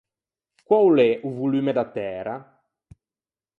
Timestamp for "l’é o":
0.95-1.29